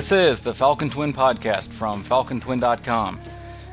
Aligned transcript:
This 0.00 0.12
is 0.12 0.40
the 0.40 0.54
Falcon 0.54 0.88
Twin 0.88 1.12
Podcast 1.12 1.74
from 1.74 2.02
FalconTwin.com. 2.02 3.20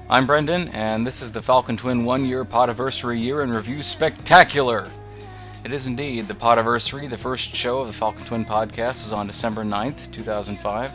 I'm 0.09 0.27
Brendan, 0.27 0.67
and 0.73 1.07
this 1.07 1.21
is 1.21 1.31
the 1.31 1.41
Falcon 1.41 1.77
Twin 1.77 2.03
one 2.03 2.25
year 2.25 2.43
podiversary 2.43 3.17
year 3.17 3.43
in 3.43 3.49
review 3.49 3.81
spectacular. 3.81 4.89
It 5.63 5.71
is 5.71 5.87
indeed 5.87 6.27
the 6.27 6.33
podiversary. 6.33 7.09
The 7.09 7.15
first 7.15 7.55
show 7.55 7.79
of 7.79 7.87
the 7.87 7.93
Falcon 7.93 8.25
Twin 8.25 8.43
Podcast 8.43 9.05
was 9.05 9.13
on 9.13 9.27
December 9.27 9.63
9th, 9.63 10.11
2005. 10.11 10.91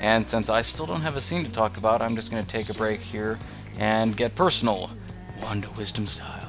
And 0.00 0.26
since 0.26 0.50
I 0.50 0.62
still 0.62 0.86
don't 0.86 1.02
have 1.02 1.16
a 1.16 1.20
scene 1.20 1.44
to 1.44 1.52
talk 1.52 1.76
about, 1.76 2.02
I'm 2.02 2.16
just 2.16 2.32
going 2.32 2.42
to 2.42 2.50
take 2.50 2.68
a 2.68 2.74
break 2.74 2.98
here 2.98 3.38
and 3.78 4.16
get 4.16 4.34
personal. 4.34 4.90
Wanda 5.40 5.68
Wisdom 5.78 6.08
style. 6.08 6.41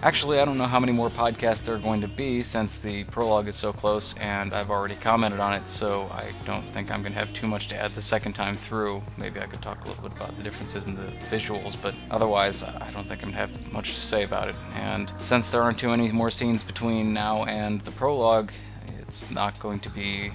Actually, 0.00 0.38
I 0.38 0.44
don't 0.44 0.58
know 0.58 0.66
how 0.66 0.78
many 0.78 0.92
more 0.92 1.10
podcasts 1.10 1.64
there 1.64 1.74
are 1.74 1.78
going 1.78 2.00
to 2.02 2.08
be 2.08 2.40
since 2.40 2.78
the 2.78 3.02
prologue 3.04 3.48
is 3.48 3.56
so 3.56 3.72
close 3.72 4.16
and 4.18 4.54
I've 4.54 4.70
already 4.70 4.94
commented 4.94 5.40
on 5.40 5.54
it, 5.54 5.66
so 5.66 6.02
I 6.12 6.32
don't 6.44 6.62
think 6.72 6.92
I'm 6.92 7.02
going 7.02 7.14
to 7.14 7.18
have 7.18 7.32
too 7.32 7.48
much 7.48 7.66
to 7.68 7.76
add 7.76 7.90
the 7.90 8.00
second 8.00 8.34
time 8.34 8.54
through. 8.54 9.00
Maybe 9.16 9.40
I 9.40 9.46
could 9.46 9.60
talk 9.60 9.84
a 9.84 9.88
little 9.88 10.04
bit 10.04 10.12
about 10.12 10.36
the 10.36 10.42
differences 10.44 10.86
in 10.86 10.94
the 10.94 11.10
visuals, 11.26 11.76
but 11.82 11.96
otherwise, 12.12 12.62
I 12.62 12.88
don't 12.92 13.08
think 13.08 13.24
I'm 13.24 13.32
going 13.32 13.32
to 13.32 13.38
have 13.38 13.72
much 13.72 13.90
to 13.90 13.96
say 13.96 14.22
about 14.22 14.48
it. 14.48 14.54
And 14.76 15.12
since 15.18 15.50
there 15.50 15.62
aren't 15.62 15.80
too 15.80 15.88
many 15.88 16.12
more 16.12 16.30
scenes 16.30 16.62
between 16.62 17.12
now 17.12 17.42
and 17.46 17.80
the 17.80 17.90
prologue, 17.90 18.52
it's 19.00 19.32
not 19.32 19.58
going 19.58 19.80
to 19.80 19.90
be 19.90 20.30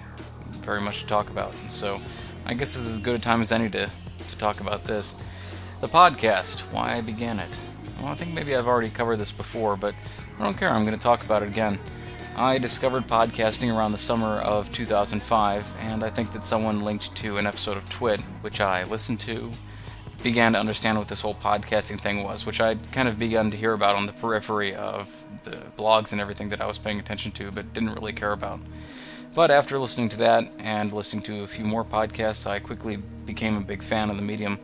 very 0.62 0.82
much 0.82 1.00
to 1.02 1.08
talk 1.08 1.30
about. 1.30 1.56
And 1.62 1.72
so 1.72 2.02
I 2.46 2.54
guess 2.54 2.74
this 2.74 2.86
is 2.86 2.98
as 2.98 3.00
good 3.00 3.16
a 3.16 3.20
time 3.20 3.40
as 3.40 3.54
any 3.54 3.70
to, 3.70 3.90
to 4.28 4.38
talk 4.38 4.60
about 4.60 4.84
this. 4.84 5.16
The 5.80 5.88
podcast, 5.88 6.70
why 6.74 6.96
I 6.96 7.02
began 7.02 7.40
it. 7.40 7.58
Well, 8.04 8.12
I 8.12 8.16
think 8.16 8.34
maybe 8.34 8.54
I've 8.54 8.68
already 8.68 8.90
covered 8.90 9.16
this 9.16 9.32
before, 9.32 9.78
but 9.78 9.96
I 10.38 10.44
don't 10.44 10.58
care. 10.58 10.70
I'm 10.70 10.84
going 10.84 10.98
to 10.98 11.02
talk 11.02 11.24
about 11.24 11.42
it 11.42 11.48
again. 11.48 11.80
I 12.36 12.58
discovered 12.58 13.08
podcasting 13.08 13.74
around 13.74 13.94
the 13.94 13.98
summer 13.98 14.40
of 14.42 14.70
2005, 14.74 15.76
and 15.80 16.04
I 16.04 16.10
think 16.10 16.34
that 16.34 16.44
someone 16.44 16.82
linked 16.82 17.16
to 17.16 17.38
an 17.38 17.48
episode 17.48 17.78
of 17.78 17.88
Twit, 17.88 18.20
which 18.42 18.60
I 18.60 18.84
listened 18.84 19.22
to, 19.22 19.50
began 20.22 20.52
to 20.52 20.60
understand 20.60 20.98
what 20.98 21.08
this 21.08 21.22
whole 21.22 21.36
podcasting 21.36 21.98
thing 21.98 22.26
was, 22.26 22.46
which 22.46 22.60
I'd 22.60 22.92
kind 22.92 23.08
of 23.08 23.18
begun 23.18 23.52
to 23.52 23.56
hear 23.56 23.72
about 23.72 23.96
on 23.96 24.06
the 24.06 24.12
periphery 24.12 24.76
of 24.76 25.24
the 25.44 25.56
blogs 25.78 26.12
and 26.12 26.20
everything 26.20 26.50
that 26.50 26.60
I 26.60 26.68
was 26.68 26.78
paying 26.78 27.00
attention 27.00 27.32
to, 27.32 27.52
but 27.52 27.72
didn't 27.72 27.94
really 27.94 28.12
care 28.12 28.34
about. 28.34 28.60
But 29.34 29.50
after 29.50 29.80
listening 29.80 30.10
to 30.10 30.18
that 30.18 30.52
and 30.60 30.92
listening 30.92 31.24
to 31.24 31.44
a 31.44 31.48
few 31.48 31.64
more 31.64 31.86
podcasts, 31.86 32.46
I 32.46 32.60
quickly 32.60 32.98
became 32.98 33.56
a 33.56 33.62
big 33.62 33.82
fan 33.82 34.10
of 34.10 34.18
the 34.18 34.24
medium. 34.24 34.60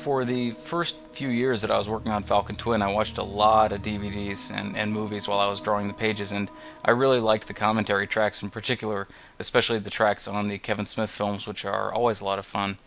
For 0.00 0.24
the 0.24 0.52
first 0.52 0.96
few 1.08 1.28
years 1.28 1.60
that 1.60 1.70
I 1.70 1.76
was 1.76 1.86
working 1.86 2.10
on 2.10 2.22
Falcon 2.22 2.56
Twin, 2.56 2.80
I 2.80 2.90
watched 2.90 3.18
a 3.18 3.22
lot 3.22 3.70
of 3.70 3.82
DVDs 3.82 4.50
and, 4.50 4.74
and 4.74 4.94
movies 4.94 5.28
while 5.28 5.40
I 5.40 5.46
was 5.46 5.60
drawing 5.60 5.88
the 5.88 5.92
pages, 5.92 6.32
and 6.32 6.50
I 6.82 6.92
really 6.92 7.20
liked 7.20 7.48
the 7.48 7.52
commentary 7.52 8.06
tracks 8.06 8.42
in 8.42 8.48
particular, 8.48 9.08
especially 9.38 9.78
the 9.78 9.90
tracks 9.90 10.26
on 10.26 10.48
the 10.48 10.56
Kevin 10.56 10.86
Smith 10.86 11.10
films, 11.10 11.46
which 11.46 11.66
are 11.66 11.92
always 11.92 12.22
a 12.22 12.24
lot 12.24 12.38
of 12.38 12.46
fun. 12.46 12.78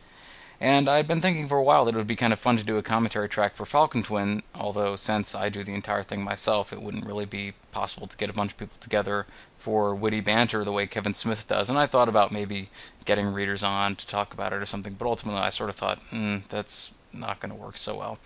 And 0.59 0.89
I'd 0.89 1.07
been 1.07 1.21
thinking 1.21 1.45
for 1.45 1.59
a 1.59 1.63
while 1.63 1.85
that 1.85 1.93
it 1.93 1.97
would 1.99 2.07
be 2.07 2.15
kind 2.15 2.33
of 2.33 2.39
fun 2.39 2.57
to 2.57 2.63
do 2.63 2.77
a 2.77 2.81
commentary 2.81 3.29
track 3.29 3.55
for 3.55 3.65
Falcon 3.65 4.01
Twin, 4.01 4.41
although 4.55 4.95
since 4.95 5.35
I 5.35 5.49
do 5.49 5.63
the 5.63 5.75
entire 5.75 6.01
thing 6.01 6.23
myself, 6.23 6.73
it 6.73 6.81
wouldn't 6.81 7.05
really 7.05 7.25
be 7.25 7.53
possible 7.71 8.07
to 8.07 8.17
get 8.17 8.31
a 8.31 8.33
bunch 8.33 8.53
of 8.53 8.57
people 8.57 8.77
together 8.79 9.27
for 9.55 9.93
witty 9.93 10.21
banter 10.21 10.63
the 10.63 10.71
way 10.71 10.87
Kevin 10.87 11.13
Smith 11.13 11.47
does. 11.47 11.69
And 11.69 11.77
I 11.77 11.85
thought 11.85 12.09
about 12.09 12.31
maybe 12.31 12.69
getting 13.05 13.27
readers 13.27 13.61
on 13.61 13.95
to 13.97 14.07
talk 14.07 14.33
about 14.33 14.51
it 14.51 14.63
or 14.63 14.65
something, 14.65 14.93
but 14.93 15.05
ultimately 15.05 15.41
I 15.41 15.49
sort 15.49 15.69
of 15.69 15.75
thought, 15.75 16.01
mm, 16.09 16.47
that's 16.47 16.95
not 17.13 17.39
going 17.39 17.51
to 17.51 17.57
work 17.57 17.77
so 17.77 17.95
well 17.97 18.17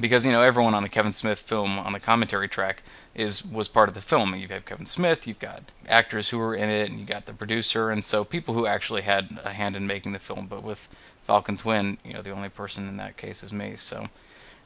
because 0.00 0.24
you 0.24 0.32
know 0.32 0.40
everyone 0.40 0.74
on 0.74 0.82
the 0.82 0.88
Kevin 0.88 1.12
Smith 1.12 1.38
film 1.38 1.78
on 1.78 1.92
the 1.92 2.00
commentary 2.00 2.48
track 2.48 2.82
is 3.14 3.44
was 3.44 3.68
part 3.68 3.88
of 3.88 3.94
the 3.94 4.00
film. 4.00 4.34
You 4.34 4.48
have 4.48 4.64
Kevin 4.64 4.86
Smith, 4.86 5.26
you've 5.26 5.38
got 5.38 5.70
actors 5.88 6.30
who 6.30 6.38
were 6.38 6.54
in 6.54 6.70
it, 6.70 6.90
and 6.90 6.98
you 6.98 7.04
got 7.04 7.26
the 7.26 7.34
producer, 7.34 7.90
and 7.90 8.02
so 8.02 8.24
people 8.24 8.54
who 8.54 8.66
actually 8.66 9.02
had 9.02 9.38
a 9.44 9.50
hand 9.50 9.76
in 9.76 9.86
making 9.86 10.12
the 10.12 10.18
film. 10.18 10.46
But 10.46 10.62
with 10.62 10.88
Falcon 11.20 11.56
Twin, 11.56 11.98
you 12.04 12.14
know, 12.14 12.22
the 12.22 12.30
only 12.30 12.48
person 12.48 12.88
in 12.88 12.96
that 12.96 13.16
case 13.16 13.42
is 13.42 13.52
me. 13.52 13.74
So 13.76 14.06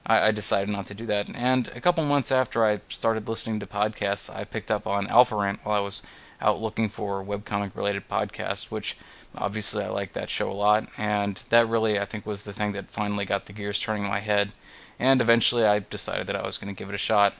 I, 0.06 0.28
I 0.28 0.30
decided 0.30 0.68
not 0.68 0.86
to 0.86 0.94
do 0.94 1.06
that. 1.06 1.28
And 1.34 1.68
a 1.74 1.80
couple 1.80 2.04
months 2.04 2.30
after 2.30 2.64
I 2.64 2.80
started 2.88 3.28
listening 3.28 3.60
to 3.60 3.66
podcasts, 3.66 4.34
I 4.34 4.44
picked 4.44 4.70
up 4.70 4.86
on 4.86 5.08
Alpha 5.08 5.34
Rant 5.34 5.60
while 5.64 5.76
I 5.76 5.84
was 5.84 6.02
out 6.40 6.60
looking 6.60 6.88
for 6.88 7.24
webcomic 7.24 7.74
related 7.74 8.08
podcasts, 8.08 8.70
which 8.70 8.96
obviously 9.36 9.84
I 9.84 9.88
like 9.88 10.12
that 10.12 10.30
show 10.30 10.50
a 10.50 10.52
lot. 10.52 10.88
And 10.96 11.36
that 11.50 11.68
really, 11.68 11.98
I 11.98 12.04
think, 12.04 12.26
was 12.26 12.42
the 12.42 12.52
thing 12.52 12.72
that 12.72 12.90
finally 12.90 13.24
got 13.24 13.46
the 13.46 13.52
gears 13.52 13.80
turning 13.80 14.04
in 14.04 14.10
my 14.10 14.20
head. 14.20 14.52
And 14.98 15.20
eventually 15.20 15.64
I 15.64 15.80
decided 15.80 16.26
that 16.28 16.36
I 16.36 16.44
was 16.44 16.58
going 16.58 16.74
to 16.74 16.78
give 16.78 16.88
it 16.88 16.94
a 16.94 16.98
shot. 16.98 17.34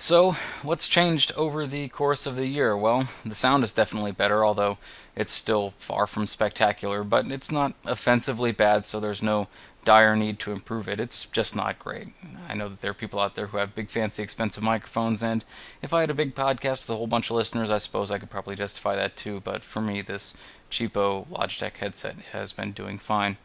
So, 0.00 0.32
what's 0.62 0.88
changed 0.88 1.30
over 1.36 1.66
the 1.66 1.88
course 1.88 2.26
of 2.26 2.34
the 2.34 2.46
year? 2.46 2.74
Well, 2.74 3.06
the 3.22 3.34
sound 3.34 3.64
is 3.64 3.74
definitely 3.74 4.12
better, 4.12 4.42
although 4.42 4.78
it's 5.14 5.30
still 5.30 5.74
far 5.76 6.06
from 6.06 6.26
spectacular, 6.26 7.04
but 7.04 7.30
it's 7.30 7.52
not 7.52 7.74
offensively 7.84 8.50
bad, 8.50 8.86
so 8.86 8.98
there's 8.98 9.22
no 9.22 9.48
dire 9.84 10.16
need 10.16 10.38
to 10.38 10.52
improve 10.52 10.88
it. 10.88 11.00
It's 11.00 11.26
just 11.26 11.54
not 11.54 11.78
great. 11.78 12.08
I 12.48 12.54
know 12.54 12.70
that 12.70 12.80
there 12.80 12.92
are 12.92 12.94
people 12.94 13.20
out 13.20 13.34
there 13.34 13.48
who 13.48 13.58
have 13.58 13.74
big, 13.74 13.90
fancy, 13.90 14.22
expensive 14.22 14.62
microphones, 14.62 15.22
and 15.22 15.44
if 15.82 15.92
I 15.92 16.00
had 16.00 16.10
a 16.10 16.14
big 16.14 16.34
podcast 16.34 16.88
with 16.88 16.90
a 16.90 16.96
whole 16.96 17.06
bunch 17.06 17.28
of 17.28 17.36
listeners, 17.36 17.70
I 17.70 17.76
suppose 17.76 18.10
I 18.10 18.16
could 18.16 18.30
probably 18.30 18.56
justify 18.56 18.96
that 18.96 19.16
too, 19.16 19.40
but 19.44 19.62
for 19.62 19.82
me, 19.82 20.00
this 20.00 20.34
cheapo 20.70 21.28
Logitech 21.28 21.76
headset 21.76 22.16
has 22.32 22.52
been 22.52 22.72
doing 22.72 22.96
fine. 22.96 23.36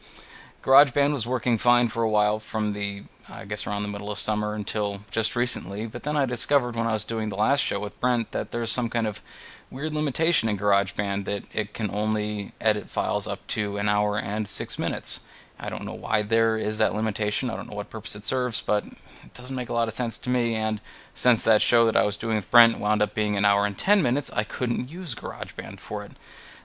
GarageBand 0.65 1.13
was 1.13 1.27
working 1.27 1.59
fine 1.59 1.89
for 1.89 2.01
a 2.01 2.09
while 2.09 2.39
from 2.39 2.71
the, 2.71 3.03
I 3.29 3.45
guess, 3.45 3.67
around 3.67 3.83
the 3.83 3.87
middle 3.87 4.09
of 4.09 4.17
summer 4.17 4.55
until 4.55 5.01
just 5.11 5.35
recently, 5.35 5.85
but 5.85 6.01
then 6.01 6.17
I 6.17 6.25
discovered 6.25 6.75
when 6.75 6.87
I 6.87 6.93
was 6.93 7.05
doing 7.05 7.29
the 7.29 7.35
last 7.35 7.59
show 7.59 7.79
with 7.79 7.99
Brent 7.99 8.31
that 8.31 8.49
there's 8.49 8.71
some 8.71 8.89
kind 8.89 9.05
of 9.05 9.21
weird 9.69 9.93
limitation 9.93 10.49
in 10.49 10.57
GarageBand 10.57 11.25
that 11.25 11.43
it 11.53 11.75
can 11.75 11.91
only 11.91 12.53
edit 12.59 12.89
files 12.89 13.27
up 13.27 13.45
to 13.49 13.77
an 13.77 13.87
hour 13.87 14.17
and 14.17 14.47
six 14.47 14.79
minutes. 14.79 15.23
I 15.59 15.69
don't 15.69 15.85
know 15.85 15.93
why 15.93 16.23
there 16.23 16.57
is 16.57 16.79
that 16.79 16.95
limitation. 16.95 17.51
I 17.51 17.55
don't 17.55 17.69
know 17.69 17.77
what 17.77 17.91
purpose 17.91 18.15
it 18.15 18.23
serves, 18.23 18.59
but 18.59 18.87
it 18.87 19.35
doesn't 19.35 19.55
make 19.55 19.69
a 19.69 19.73
lot 19.73 19.87
of 19.87 19.93
sense 19.93 20.17
to 20.17 20.31
me. 20.31 20.55
And 20.55 20.81
since 21.13 21.43
that 21.43 21.61
show 21.61 21.85
that 21.85 21.95
I 21.95 22.05
was 22.05 22.17
doing 22.17 22.37
with 22.37 22.49
Brent 22.49 22.79
wound 22.79 23.03
up 23.03 23.13
being 23.13 23.37
an 23.37 23.45
hour 23.45 23.67
and 23.67 23.77
10 23.77 24.01
minutes, 24.01 24.31
I 24.33 24.43
couldn't 24.43 24.89
use 24.89 25.13
GarageBand 25.13 25.79
for 25.79 26.03
it. 26.03 26.13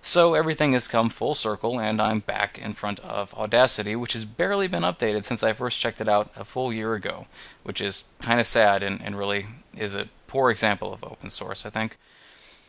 So 0.03 0.34
everything 0.34 0.72
has 0.72 0.88
come 0.88 1.11
full 1.11 1.34
circle, 1.34 1.78
and 1.78 2.00
I'm 2.00 2.21
back 2.21 2.59
in 2.59 2.72
front 2.72 3.00
of 3.00 3.34
Audacity, 3.34 3.94
which 3.94 4.15
has 4.15 4.25
barely 4.25 4.66
been 4.66 4.83
updated 4.83 5.25
since 5.25 5.43
I 5.43 5.53
first 5.53 5.81
checked 5.81 6.00
it 6.00 6.09
out 6.09 6.31
a 6.34 6.44
full 6.44 6.72
year 6.72 6.94
ago, 6.94 7.27
which 7.65 7.83
is 7.83 8.05
kind 8.21 8.41
of 8.41 8.47
sad 8.47 8.83
and, 8.83 9.03
and 9.03 9.19
really 9.19 9.47
is 9.77 9.94
a 9.94 10.09
poor 10.27 10.50
example 10.50 10.93
of 10.93 11.05
open 11.05 11.28
source, 11.28 11.66
I 11.66 11.71
think. 11.71 11.99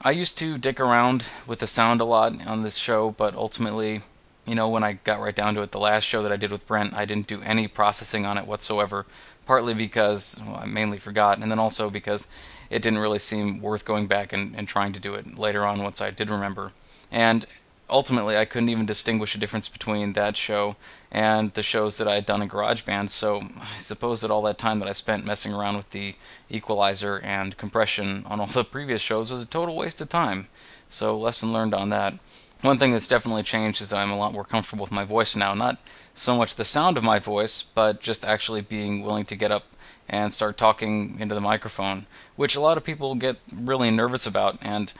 I 0.01 0.11
used 0.11 0.37
to 0.39 0.57
dick 0.57 0.79
around 0.79 1.25
with 1.47 1.59
the 1.59 1.67
sound 1.67 2.01
a 2.01 2.05
lot 2.05 2.45
on 2.45 2.63
this 2.63 2.75
show, 2.75 3.11
but 3.11 3.35
ultimately 3.35 4.01
you 4.45 4.55
know, 4.55 4.69
when 4.69 4.83
I 4.83 4.93
got 4.93 5.19
right 5.19 5.35
down 5.35 5.53
to 5.55 5.61
it, 5.61 5.71
the 5.71 5.79
last 5.79 6.03
show 6.03 6.23
that 6.23 6.31
I 6.31 6.35
did 6.35 6.51
with 6.51 6.67
Brent, 6.67 6.93
I 6.93 7.05
didn't 7.05 7.27
do 7.27 7.41
any 7.41 7.67
processing 7.67 8.25
on 8.25 8.37
it 8.37 8.47
whatsoever. 8.47 9.05
Partly 9.45 9.73
because 9.73 10.41
well, 10.45 10.57
I 10.57 10.65
mainly 10.65 10.97
forgot, 10.97 11.37
and 11.37 11.51
then 11.51 11.59
also 11.59 11.89
because 11.89 12.27
it 12.69 12.81
didn't 12.81 12.99
really 12.99 13.19
seem 13.19 13.61
worth 13.61 13.85
going 13.85 14.07
back 14.07 14.33
and, 14.33 14.55
and 14.55 14.67
trying 14.67 14.93
to 14.93 14.99
do 14.99 15.13
it 15.13 15.37
later 15.37 15.65
on 15.65 15.83
once 15.83 16.01
I 16.01 16.11
did 16.11 16.29
remember. 16.29 16.71
And 17.11 17.45
ultimately, 17.89 18.37
I 18.37 18.45
couldn't 18.45 18.69
even 18.69 18.85
distinguish 18.85 19.35
a 19.35 19.37
difference 19.37 19.67
between 19.67 20.13
that 20.13 20.37
show 20.37 20.75
and 21.11 21.53
the 21.53 21.63
shows 21.63 21.97
that 21.97 22.07
I 22.07 22.15
had 22.15 22.25
done 22.25 22.41
in 22.41 22.49
GarageBand. 22.49 23.09
So 23.09 23.41
I 23.59 23.77
suppose 23.77 24.21
that 24.21 24.31
all 24.31 24.41
that 24.43 24.57
time 24.57 24.79
that 24.79 24.87
I 24.87 24.93
spent 24.93 25.25
messing 25.25 25.53
around 25.53 25.75
with 25.75 25.89
the 25.89 26.15
equalizer 26.49 27.19
and 27.19 27.57
compression 27.57 28.23
on 28.27 28.39
all 28.39 28.45
the 28.47 28.63
previous 28.63 29.01
shows 29.01 29.29
was 29.29 29.43
a 29.43 29.47
total 29.47 29.75
waste 29.75 30.01
of 30.01 30.09
time. 30.09 30.47
So 30.89 31.17
lesson 31.17 31.53
learned 31.53 31.73
on 31.73 31.89
that. 31.89 32.17
One 32.61 32.77
thing 32.77 32.91
that's 32.91 33.07
definitely 33.07 33.43
changed 33.43 33.81
is 33.81 33.89
that 33.89 33.97
I'm 33.97 34.11
a 34.11 34.17
lot 34.17 34.33
more 34.33 34.43
comfortable 34.43 34.83
with 34.83 34.91
my 34.91 35.03
voice 35.03 35.35
now. 35.35 35.53
Not 35.53 35.79
so 36.13 36.37
much 36.37 36.55
the 36.55 36.63
sound 36.63 36.95
of 36.95 37.03
my 37.03 37.17
voice, 37.17 37.63
but 37.63 37.99
just 37.99 38.23
actually 38.23 38.61
being 38.61 39.03
willing 39.03 39.25
to 39.25 39.35
get 39.35 39.51
up 39.51 39.63
and 40.07 40.33
start 40.33 40.57
talking 40.57 41.19
into 41.19 41.33
the 41.33 41.41
microphone, 41.41 42.05
which 42.35 42.55
a 42.55 42.59
lot 42.59 42.77
of 42.77 42.83
people 42.83 43.15
get 43.15 43.37
really 43.53 43.89
nervous 43.89 44.27
about, 44.27 44.57
and 44.61 44.93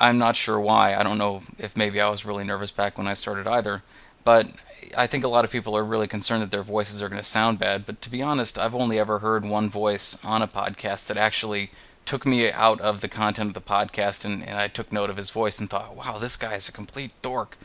I'm 0.00 0.16
not 0.16 0.34
sure 0.34 0.58
why. 0.58 0.94
I 0.94 1.02
don't 1.02 1.18
know 1.18 1.42
if 1.58 1.76
maybe 1.76 2.00
I 2.00 2.08
was 2.08 2.24
really 2.24 2.42
nervous 2.42 2.70
back 2.70 2.96
when 2.96 3.06
I 3.06 3.12
started 3.12 3.46
either, 3.46 3.82
but 4.24 4.50
I 4.96 5.06
think 5.06 5.24
a 5.24 5.28
lot 5.28 5.44
of 5.44 5.52
people 5.52 5.76
are 5.76 5.84
really 5.84 6.08
concerned 6.08 6.42
that 6.42 6.50
their 6.50 6.62
voices 6.62 7.02
are 7.02 7.10
going 7.10 7.20
to 7.20 7.28
sound 7.28 7.58
bad. 7.58 7.84
But 7.84 8.00
to 8.02 8.10
be 8.10 8.22
honest, 8.22 8.58
I've 8.58 8.74
only 8.74 8.98
ever 8.98 9.18
heard 9.18 9.44
one 9.44 9.68
voice 9.68 10.18
on 10.24 10.40
a 10.40 10.48
podcast 10.48 11.06
that 11.08 11.18
actually 11.18 11.70
took 12.06 12.26
me 12.26 12.50
out 12.50 12.80
of 12.80 13.02
the 13.02 13.08
content 13.08 13.50
of 13.50 13.54
the 13.54 13.60
podcast 13.60 14.24
and, 14.24 14.42
and 14.42 14.56
I 14.56 14.68
took 14.68 14.90
note 14.90 15.10
of 15.10 15.18
his 15.18 15.30
voice 15.30 15.60
and 15.60 15.68
thought, 15.68 15.94
wow, 15.94 16.18
this 16.18 16.36
guy 16.36 16.54
is 16.54 16.68
a 16.68 16.72
complete 16.72 17.12
dork. 17.20 17.58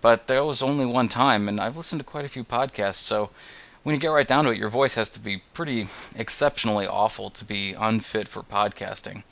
But 0.00 0.26
there 0.26 0.44
was 0.44 0.62
only 0.62 0.84
one 0.84 1.08
time, 1.08 1.48
and 1.48 1.60
I've 1.60 1.76
listened 1.76 2.00
to 2.00 2.04
quite 2.04 2.24
a 2.24 2.28
few 2.28 2.44
podcasts, 2.44 2.94
so 2.94 3.30
when 3.82 3.94
you 3.94 4.00
get 4.00 4.08
right 4.08 4.28
down 4.28 4.44
to 4.44 4.50
it, 4.50 4.58
your 4.58 4.68
voice 4.68 4.94
has 4.96 5.10
to 5.10 5.20
be 5.20 5.42
pretty 5.54 5.86
exceptionally 6.14 6.86
awful 6.86 7.30
to 7.30 7.44
be 7.44 7.72
unfit 7.72 8.28
for 8.28 8.42
podcasting. 8.42 9.22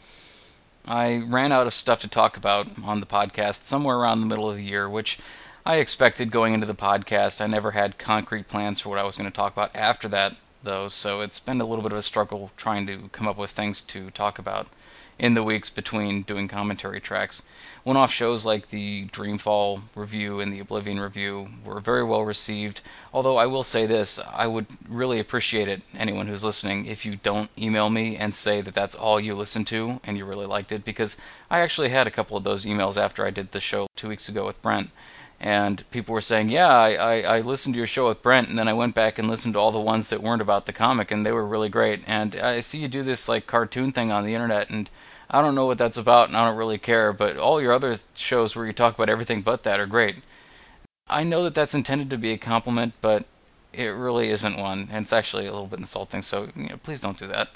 I 0.88 1.16
ran 1.18 1.50
out 1.50 1.66
of 1.66 1.74
stuff 1.74 2.00
to 2.02 2.08
talk 2.08 2.36
about 2.36 2.68
on 2.84 3.00
the 3.00 3.06
podcast 3.06 3.64
somewhere 3.64 3.96
around 3.96 4.20
the 4.20 4.26
middle 4.26 4.48
of 4.48 4.56
the 4.56 4.62
year, 4.62 4.88
which 4.88 5.18
I 5.64 5.76
expected 5.76 6.30
going 6.30 6.54
into 6.54 6.66
the 6.66 6.76
podcast. 6.76 7.40
I 7.40 7.48
never 7.48 7.72
had 7.72 7.98
concrete 7.98 8.46
plans 8.46 8.80
for 8.80 8.90
what 8.90 8.98
I 8.98 9.02
was 9.02 9.16
going 9.16 9.28
to 9.28 9.36
talk 9.36 9.52
about 9.52 9.74
after 9.74 10.06
that, 10.08 10.36
though, 10.62 10.86
so 10.86 11.22
it's 11.22 11.40
been 11.40 11.60
a 11.60 11.64
little 11.64 11.82
bit 11.82 11.90
of 11.90 11.98
a 11.98 12.02
struggle 12.02 12.52
trying 12.56 12.86
to 12.86 13.08
come 13.10 13.26
up 13.26 13.36
with 13.36 13.50
things 13.50 13.82
to 13.82 14.10
talk 14.10 14.38
about. 14.38 14.68
In 15.18 15.34
the 15.34 15.42
weeks 15.42 15.70
between 15.70 16.22
doing 16.22 16.48
commentary 16.48 17.00
tracks. 17.00 17.42
One 17.84 17.96
off 17.96 18.10
shows 18.10 18.44
like 18.44 18.68
the 18.68 19.06
Dreamfall 19.06 19.82
review 19.94 20.40
and 20.40 20.52
the 20.52 20.58
Oblivion 20.58 20.98
review 20.98 21.46
were 21.64 21.80
very 21.80 22.02
well 22.02 22.24
received. 22.24 22.80
Although 23.14 23.36
I 23.36 23.46
will 23.46 23.62
say 23.62 23.86
this, 23.86 24.18
I 24.18 24.46
would 24.48 24.66
really 24.88 25.20
appreciate 25.20 25.68
it, 25.68 25.82
anyone 25.96 26.26
who's 26.26 26.44
listening, 26.44 26.86
if 26.86 27.06
you 27.06 27.16
don't 27.16 27.48
email 27.56 27.88
me 27.88 28.16
and 28.16 28.34
say 28.34 28.60
that 28.60 28.74
that's 28.74 28.96
all 28.96 29.20
you 29.20 29.36
listened 29.36 29.68
to 29.68 30.00
and 30.04 30.18
you 30.18 30.24
really 30.24 30.46
liked 30.46 30.72
it, 30.72 30.84
because 30.84 31.16
I 31.48 31.60
actually 31.60 31.90
had 31.90 32.08
a 32.08 32.10
couple 32.10 32.36
of 32.36 32.44
those 32.44 32.66
emails 32.66 33.00
after 33.00 33.24
I 33.24 33.30
did 33.30 33.52
the 33.52 33.60
show 33.60 33.86
two 33.94 34.08
weeks 34.08 34.28
ago 34.28 34.44
with 34.44 34.60
Brent. 34.62 34.90
And 35.38 35.88
people 35.90 36.14
were 36.14 36.20
saying, 36.20 36.48
Yeah, 36.48 36.68
I, 36.68 36.94
I, 36.94 37.20
I 37.36 37.40
listened 37.40 37.74
to 37.74 37.78
your 37.78 37.86
show 37.86 38.08
with 38.08 38.22
Brent, 38.22 38.48
and 38.48 38.58
then 38.58 38.68
I 38.68 38.72
went 38.72 38.94
back 38.94 39.18
and 39.18 39.28
listened 39.28 39.54
to 39.54 39.60
all 39.60 39.70
the 39.72 39.78
ones 39.78 40.10
that 40.10 40.22
weren't 40.22 40.42
about 40.42 40.66
the 40.66 40.72
comic, 40.72 41.10
and 41.10 41.26
they 41.26 41.32
were 41.32 41.46
really 41.46 41.68
great. 41.68 42.02
And 42.06 42.36
I 42.36 42.60
see 42.60 42.78
you 42.78 42.88
do 42.88 43.02
this 43.02 43.28
like 43.28 43.46
cartoon 43.46 43.92
thing 43.92 44.10
on 44.10 44.24
the 44.24 44.34
internet, 44.34 44.70
and 44.70 44.88
I 45.28 45.42
don't 45.42 45.54
know 45.54 45.66
what 45.66 45.78
that's 45.78 45.98
about 45.98 46.28
and 46.28 46.36
I 46.36 46.46
don't 46.46 46.56
really 46.56 46.78
care, 46.78 47.12
but 47.12 47.36
all 47.36 47.60
your 47.60 47.72
other 47.72 47.94
shows 48.14 48.54
where 48.54 48.66
you 48.66 48.72
talk 48.72 48.94
about 48.94 49.08
everything 49.08 49.42
but 49.42 49.64
that 49.64 49.80
are 49.80 49.86
great. 49.86 50.16
I 51.08 51.24
know 51.24 51.42
that 51.44 51.54
that's 51.54 51.74
intended 51.74 52.10
to 52.10 52.18
be 52.18 52.32
a 52.32 52.38
compliment, 52.38 52.94
but 53.00 53.26
it 53.72 53.88
really 53.88 54.30
isn't 54.30 54.56
one, 54.56 54.88
and 54.90 55.02
it's 55.02 55.12
actually 55.12 55.46
a 55.46 55.52
little 55.52 55.66
bit 55.66 55.78
insulting, 55.78 56.22
so 56.22 56.48
you 56.56 56.68
know, 56.68 56.76
please 56.82 57.00
don't 57.00 57.18
do 57.18 57.26
that. 57.26 57.50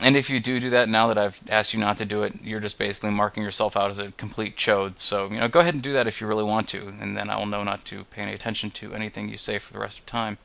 And 0.00 0.16
if 0.16 0.30
you 0.30 0.38
do 0.38 0.60
do 0.60 0.70
that, 0.70 0.88
now 0.88 1.08
that 1.08 1.18
I've 1.18 1.40
asked 1.50 1.74
you 1.74 1.80
not 1.80 1.98
to 1.98 2.04
do 2.04 2.22
it, 2.22 2.44
you're 2.44 2.60
just 2.60 2.78
basically 2.78 3.10
marking 3.10 3.42
yourself 3.42 3.76
out 3.76 3.90
as 3.90 3.98
a 3.98 4.12
complete 4.12 4.56
chode. 4.56 4.98
So, 4.98 5.26
you 5.26 5.40
know, 5.40 5.48
go 5.48 5.58
ahead 5.58 5.74
and 5.74 5.82
do 5.82 5.92
that 5.92 6.06
if 6.06 6.20
you 6.20 6.28
really 6.28 6.44
want 6.44 6.68
to, 6.68 6.94
and 7.00 7.16
then 7.16 7.28
I 7.30 7.36
will 7.36 7.46
know 7.46 7.64
not 7.64 7.84
to 7.86 8.04
pay 8.04 8.22
any 8.22 8.32
attention 8.32 8.70
to 8.72 8.94
anything 8.94 9.28
you 9.28 9.36
say 9.36 9.58
for 9.58 9.72
the 9.72 9.80
rest 9.80 9.98
of 9.98 10.06
time. 10.06 10.38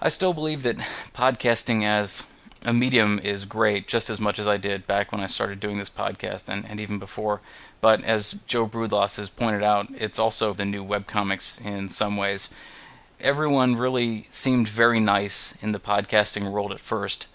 I 0.00 0.08
still 0.08 0.32
believe 0.32 0.64
that 0.64 0.76
podcasting 0.78 1.84
as 1.84 2.24
a 2.64 2.72
medium 2.72 3.20
is 3.22 3.44
great 3.44 3.86
just 3.86 4.10
as 4.10 4.20
much 4.20 4.38
as 4.38 4.48
I 4.48 4.56
did 4.56 4.86
back 4.86 5.12
when 5.12 5.20
I 5.20 5.26
started 5.26 5.60
doing 5.60 5.78
this 5.78 5.90
podcast 5.90 6.48
and, 6.48 6.64
and 6.68 6.80
even 6.80 6.98
before. 6.98 7.40
But 7.80 8.02
as 8.04 8.32
Joe 8.46 8.66
Broodloss 8.66 9.16
has 9.18 9.30
pointed 9.30 9.62
out, 9.62 9.88
it's 9.96 10.18
also 10.18 10.52
the 10.52 10.64
new 10.64 10.84
webcomics 10.84 11.64
in 11.64 11.88
some 11.88 12.16
ways. 12.16 12.52
Everyone 13.20 13.76
really 13.76 14.26
seemed 14.30 14.68
very 14.68 15.00
nice 15.00 15.56
in 15.62 15.72
the 15.72 15.78
podcasting 15.78 16.50
world 16.50 16.72
at 16.72 16.80
first, 16.80 17.26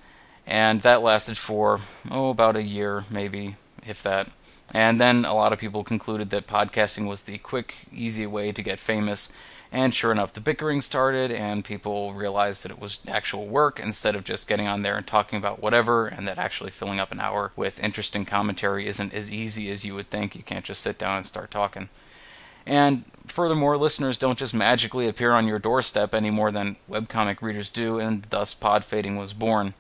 and 0.46 0.82
that 0.82 1.02
lasted 1.02 1.38
for, 1.38 1.80
oh, 2.12 2.30
about 2.30 2.56
a 2.56 2.64
year, 2.64 3.04
maybe, 3.10 3.56
if 3.86 4.04
that. 4.04 4.30
And 4.74 5.00
then 5.00 5.26
a 5.26 5.34
lot 5.34 5.54
of 5.54 5.60
people 5.60 5.84
concluded 5.84 6.30
that 6.32 6.48
podcasting 6.48 7.08
was 7.08 7.24
the 7.24 7.38
quick, 7.38 7.86
easy 7.94 8.26
way 8.26 8.52
to 8.52 8.62
get 8.62 8.80
famous 8.80 9.32
and 9.76 9.94
sure 9.94 10.14
enough, 10.14 10.32
the 10.32 10.40
bickering 10.40 10.80
started, 10.80 11.32
and 11.32 11.66
people 11.66 12.14
realized 12.14 12.64
that 12.64 12.72
it 12.72 12.80
was 12.80 13.00
actual 13.10 13.46
work 13.46 13.78
instead 13.78 14.16
of 14.16 14.24
just 14.24 14.48
getting 14.48 14.68
on 14.68 14.84
there 14.84 14.96
and 14.96 15.06
talking 15.06 15.38
about 15.38 15.62
whatever, 15.62 16.08
and 16.08 16.26
that 16.28 16.38
actually 16.38 16.72
filling 16.72 16.98
up 16.98 17.12
an 17.12 17.20
hour 17.20 17.52
with 17.58 17.84
interesting 17.84 18.24
commentary 18.24 18.88
isn't 18.88 19.14
as 19.14 19.30
easy 19.30 19.70
as 19.70 19.84
you 19.84 19.94
would 19.94 20.10
think. 20.10 20.34
You 20.34 20.44
can't 20.44 20.64
just 20.64 20.82
sit 20.82 20.98
down 20.98 21.18
and 21.18 21.26
start 21.26 21.52
talking. 21.52 21.90
And 22.66 23.04
furthermore, 23.28 23.76
listeners 23.76 24.18
don't 24.18 24.40
just 24.40 24.54
magically 24.56 25.10
appear 25.10 25.34
on 25.34 25.46
your 25.46 25.60
doorstep 25.60 26.14
any 26.14 26.32
more 26.32 26.52
than 26.52 26.78
webcomic 26.90 27.42
readers 27.42 27.70
do, 27.70 28.00
and 28.00 28.24
thus 28.24 28.54
pod 28.54 28.86
fading 28.86 29.18
was 29.18 29.34
born. 29.34 29.74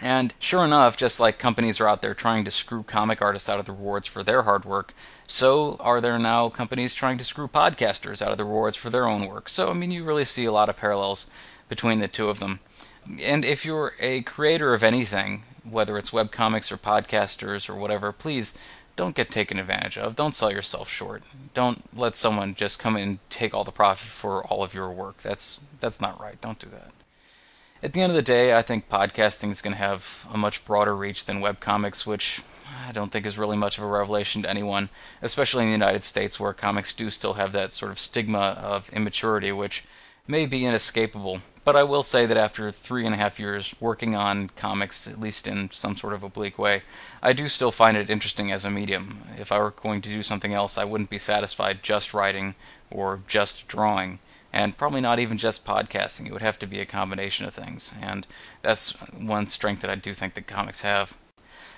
And 0.00 0.32
sure 0.38 0.64
enough, 0.64 0.96
just 0.96 1.18
like 1.18 1.38
companies 1.38 1.80
are 1.80 1.88
out 1.88 2.02
there 2.02 2.14
trying 2.14 2.44
to 2.44 2.50
screw 2.50 2.84
comic 2.84 3.20
artists 3.20 3.48
out 3.48 3.58
of 3.58 3.64
the 3.64 3.72
rewards 3.72 4.06
for 4.06 4.22
their 4.22 4.42
hard 4.42 4.64
work, 4.64 4.94
so 5.26 5.76
are 5.80 6.00
there 6.00 6.18
now 6.18 6.48
companies 6.48 6.94
trying 6.94 7.18
to 7.18 7.24
screw 7.24 7.48
podcasters 7.48 8.22
out 8.22 8.30
of 8.30 8.38
the 8.38 8.44
rewards 8.44 8.76
for 8.76 8.90
their 8.90 9.08
own 9.08 9.26
work. 9.26 9.48
So, 9.48 9.70
I 9.70 9.72
mean, 9.72 9.90
you 9.90 10.04
really 10.04 10.24
see 10.24 10.44
a 10.44 10.52
lot 10.52 10.68
of 10.68 10.76
parallels 10.76 11.28
between 11.68 11.98
the 11.98 12.08
two 12.08 12.28
of 12.28 12.38
them. 12.38 12.60
And 13.20 13.44
if 13.44 13.64
you're 13.64 13.94
a 13.98 14.22
creator 14.22 14.72
of 14.72 14.84
anything, 14.84 15.42
whether 15.68 15.98
it's 15.98 16.10
webcomics 16.10 16.70
or 16.70 16.76
podcasters 16.76 17.68
or 17.68 17.74
whatever, 17.74 18.12
please 18.12 18.56
don't 18.94 19.16
get 19.16 19.30
taken 19.30 19.58
advantage 19.58 19.98
of. 19.98 20.16
Don't 20.16 20.34
sell 20.34 20.50
yourself 20.50 20.88
short. 20.88 21.22
Don't 21.54 21.82
let 21.96 22.16
someone 22.16 22.54
just 22.54 22.78
come 22.78 22.96
in 22.96 23.02
and 23.02 23.30
take 23.30 23.54
all 23.54 23.64
the 23.64 23.72
profit 23.72 24.08
for 24.08 24.44
all 24.44 24.62
of 24.62 24.74
your 24.74 24.90
work. 24.90 25.18
That's 25.18 25.60
that's 25.80 26.00
not 26.00 26.20
right. 26.20 26.40
Don't 26.40 26.58
do 26.58 26.68
that 26.70 26.92
at 27.82 27.92
the 27.92 28.00
end 28.00 28.10
of 28.10 28.16
the 28.16 28.22
day, 28.22 28.56
I 28.56 28.62
think 28.62 28.88
podcasting 28.88 29.50
is 29.50 29.62
going 29.62 29.74
to 29.74 29.78
have 29.78 30.26
a 30.32 30.38
much 30.38 30.64
broader 30.64 30.96
reach 30.96 31.24
than 31.26 31.40
webcomics, 31.40 32.06
which 32.06 32.42
I 32.86 32.92
don't 32.92 33.12
think 33.12 33.24
is 33.24 33.38
really 33.38 33.56
much 33.56 33.78
of 33.78 33.84
a 33.84 33.88
revelation 33.88 34.42
to 34.42 34.50
anyone, 34.50 34.88
especially 35.22 35.64
in 35.64 35.68
the 35.68 35.84
United 35.84 36.02
States 36.02 36.40
where 36.40 36.52
comics 36.52 36.92
do 36.92 37.08
still 37.10 37.34
have 37.34 37.52
that 37.52 37.72
sort 37.72 37.92
of 37.92 37.98
stigma 37.98 38.58
of 38.60 38.90
immaturity, 38.92 39.52
which 39.52 39.84
may 40.26 40.44
be 40.46 40.66
inescapable. 40.66 41.40
But 41.64 41.76
I 41.76 41.84
will 41.84 42.02
say 42.02 42.26
that 42.26 42.36
after 42.36 42.70
three 42.72 43.06
and 43.06 43.14
a 43.14 43.18
half 43.18 43.38
years 43.38 43.74
working 43.78 44.14
on 44.14 44.48
comics, 44.50 45.06
at 45.06 45.20
least 45.20 45.46
in 45.46 45.70
some 45.70 45.96
sort 45.96 46.14
of 46.14 46.24
oblique 46.24 46.58
way, 46.58 46.82
I 47.22 47.32
do 47.32 47.46
still 47.46 47.70
find 47.70 47.96
it 47.96 48.10
interesting 48.10 48.50
as 48.50 48.64
a 48.64 48.70
medium. 48.70 49.20
If 49.38 49.52
I 49.52 49.58
were 49.58 49.70
going 49.70 50.00
to 50.02 50.08
do 50.08 50.22
something 50.22 50.52
else, 50.52 50.78
I 50.78 50.84
wouldn't 50.84 51.10
be 51.10 51.18
satisfied 51.18 51.82
just 51.82 52.12
writing 52.12 52.56
or 52.90 53.20
just 53.28 53.68
drawing 53.68 54.18
and 54.52 54.76
probably 54.76 55.00
not 55.00 55.18
even 55.18 55.38
just 55.38 55.66
podcasting. 55.66 56.26
It 56.26 56.32
would 56.32 56.42
have 56.42 56.58
to 56.60 56.66
be 56.66 56.80
a 56.80 56.86
combination 56.86 57.46
of 57.46 57.54
things, 57.54 57.94
and 58.00 58.26
that's 58.62 58.92
one 59.12 59.46
strength 59.46 59.82
that 59.82 59.90
I 59.90 59.94
do 59.94 60.14
think 60.14 60.34
that 60.34 60.46
comics 60.46 60.82
have. 60.82 61.16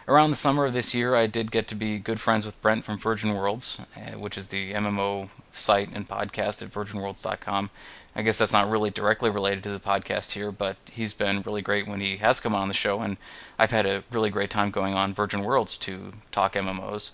Around 0.09 0.31
the 0.31 0.37
summer 0.37 0.65
of 0.65 0.73
this 0.73 0.95
year, 0.95 1.15
I 1.15 1.27
did 1.27 1.53
get 1.53 1.69
to 1.69 1.75
be 1.75 1.99
good 1.99 2.21
friends 2.21 2.45
with 2.45 2.61
Brent 2.61 2.83
from 2.83 2.99
Virgin 2.99 3.33
Worlds, 3.33 3.87
uh, 3.95 4.19
which 4.19 4.37
is 4.37 4.49
the 4.49 4.73
MMO 4.73 5.29
site 5.53 5.95
and 5.95 6.09
podcast 6.09 6.63
at 6.63 6.71
virginworlds.com. 6.71 7.71
I 8.17 8.23
guess 8.23 8.39
that's 8.39 8.53
not 8.53 8.69
really 8.69 8.91
directly 8.91 9.31
related 9.31 9.63
to 9.65 9.71
the 9.71 9.79
podcast 9.79 10.33
here, 10.33 10.51
but 10.51 10.77
he's 10.91 11.15
been 11.15 11.43
really 11.43 11.63
great 11.63 11.87
when 11.87 12.01
he 12.01 12.17
has 12.17 12.41
come 12.41 12.57
on 12.57 12.67
the 12.67 12.75
show, 12.75 12.99
and 13.01 13.19
I've 13.59 13.71
had 13.71 13.87
a 13.87 14.03
really 14.11 14.31
great 14.31 14.51
time 14.51 14.71
going 14.71 14.95
on 14.95 15.15
Virgin 15.15 15.45
Worlds 15.45 15.77
to 15.79 16.13
talk 16.33 16.55
MMOs. 16.55 17.13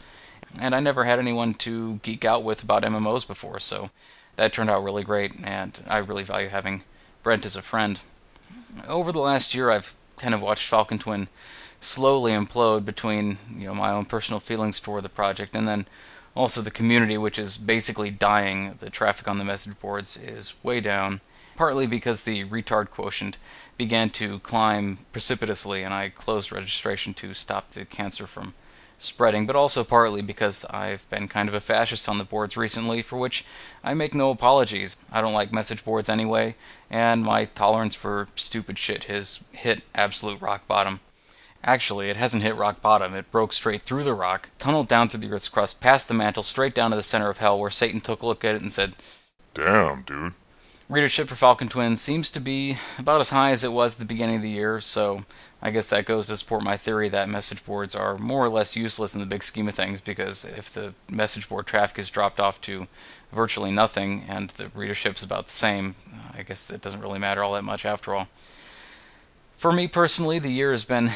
And 0.58 0.74
I 0.74 0.80
never 0.80 1.04
had 1.04 1.18
anyone 1.18 1.52
to 1.54 1.96
geek 1.96 2.24
out 2.24 2.44
with 2.44 2.62
about 2.62 2.82
MMOs 2.82 3.26
before, 3.26 3.58
so 3.58 3.90
that 4.36 4.52
turned 4.52 4.70
out 4.70 4.84
really 4.84 5.04
great, 5.04 5.32
and 5.42 5.82
I 5.88 5.98
really 5.98 6.24
value 6.24 6.48
having 6.48 6.82
Brent 7.22 7.44
as 7.44 7.56
a 7.56 7.62
friend. 7.62 8.00
Over 8.86 9.12
the 9.12 9.20
last 9.20 9.54
year, 9.54 9.70
I've 9.70 9.94
kind 10.16 10.34
of 10.34 10.42
watched 10.42 10.68
Falcon 10.68 10.98
Twin 10.98 11.28
slowly 11.80 12.32
implode 12.32 12.84
between 12.84 13.38
you 13.54 13.66
know 13.66 13.74
my 13.74 13.90
own 13.90 14.04
personal 14.06 14.40
feelings 14.40 14.80
toward 14.80 15.02
the 15.02 15.08
project 15.10 15.54
and 15.54 15.68
then 15.68 15.86
also 16.34 16.60
the 16.60 16.70
community, 16.70 17.16
which 17.16 17.38
is 17.38 17.56
basically 17.58 18.10
dying. 18.10 18.74
The 18.78 18.90
traffic 18.90 19.28
on 19.28 19.38
the 19.38 19.44
message 19.44 19.78
boards 19.80 20.16
is 20.16 20.54
way 20.62 20.80
down, 20.80 21.22
partly 21.56 21.86
because 21.86 22.22
the 22.22 22.44
retard 22.44 22.90
quotient 22.90 23.38
began 23.78 24.10
to 24.10 24.38
climb 24.40 24.98
precipitously, 25.12 25.82
and 25.82 25.94
I 25.94 26.10
closed 26.10 26.52
registration 26.52 27.14
to 27.14 27.34
stop 27.34 27.70
the 27.70 27.84
cancer 27.84 28.26
from 28.26 28.54
spreading, 28.98 29.46
but 29.46 29.56
also 29.56 29.84
partly 29.84 30.22
because 30.22 30.64
I've 30.66 31.08
been 31.08 31.28
kind 31.28 31.48
of 31.48 31.54
a 31.54 31.60
fascist 31.60 32.08
on 32.08 32.18
the 32.18 32.24
boards 32.24 32.56
recently, 32.56 33.02
for 33.02 33.16
which 33.16 33.44
I 33.84 33.94
make 33.94 34.14
no 34.14 34.30
apologies. 34.30 34.96
I 35.12 35.20
don't 35.20 35.32
like 35.32 35.52
message 35.52 35.84
boards 35.84 36.08
anyway, 36.08 36.56
and 36.90 37.22
my 37.22 37.44
tolerance 37.44 37.94
for 37.94 38.28
stupid 38.34 38.78
shit 38.78 39.04
has 39.04 39.44
hit 39.52 39.82
absolute 39.94 40.40
rock 40.40 40.66
bottom. 40.66 41.00
Actually, 41.64 42.10
it 42.10 42.16
hasn't 42.16 42.42
hit 42.42 42.54
rock 42.54 42.80
bottom. 42.80 43.14
It 43.14 43.30
broke 43.30 43.52
straight 43.52 43.82
through 43.82 44.04
the 44.04 44.14
rock, 44.14 44.50
tunneled 44.58 44.88
down 44.88 45.08
through 45.08 45.20
the 45.20 45.32
Earth's 45.32 45.48
crust, 45.48 45.80
past 45.80 46.06
the 46.06 46.14
mantle, 46.14 46.42
straight 46.42 46.74
down 46.74 46.90
to 46.90 46.96
the 46.96 47.02
center 47.02 47.28
of 47.28 47.38
hell, 47.38 47.58
where 47.58 47.70
Satan 47.70 48.00
took 48.00 48.22
a 48.22 48.26
look 48.26 48.44
at 48.44 48.54
it 48.54 48.62
and 48.62 48.72
said, 48.72 48.94
Damn, 49.54 50.02
dude. 50.02 50.34
Readership 50.88 51.26
for 51.26 51.34
Falcon 51.34 51.66
Twin 51.66 51.96
seems 51.96 52.30
to 52.30 52.38
be 52.38 52.76
about 52.96 53.18
as 53.18 53.30
high 53.30 53.50
as 53.50 53.64
it 53.64 53.72
was 53.72 53.94
at 53.94 53.98
the 53.98 54.04
beginning 54.04 54.36
of 54.36 54.42
the 54.42 54.50
year, 54.50 54.78
so 54.78 55.24
I 55.60 55.72
guess 55.72 55.88
that 55.88 56.06
goes 56.06 56.28
to 56.28 56.36
support 56.36 56.62
my 56.62 56.76
theory 56.76 57.08
that 57.08 57.28
message 57.28 57.64
boards 57.66 57.96
are 57.96 58.16
more 58.18 58.44
or 58.44 58.48
less 58.48 58.76
useless 58.76 59.12
in 59.12 59.20
the 59.20 59.26
big 59.26 59.42
scheme 59.42 59.66
of 59.66 59.74
things 59.74 60.00
because 60.00 60.44
if 60.44 60.70
the 60.70 60.94
message 61.10 61.48
board 61.48 61.66
traffic 61.66 61.98
is 61.98 62.08
dropped 62.08 62.38
off 62.38 62.60
to 62.60 62.86
virtually 63.32 63.72
nothing 63.72 64.26
and 64.28 64.50
the 64.50 64.68
readership's 64.76 65.24
about 65.24 65.46
the 65.46 65.52
same, 65.52 65.96
I 66.32 66.44
guess 66.44 66.70
it 66.70 66.82
doesn't 66.82 67.00
really 67.00 67.18
matter 67.18 67.42
all 67.42 67.54
that 67.54 67.64
much 67.64 67.84
after 67.84 68.14
all. 68.14 68.28
For 69.56 69.72
me 69.72 69.88
personally, 69.88 70.38
the 70.38 70.52
year 70.52 70.70
has 70.70 70.84
been, 70.84 71.10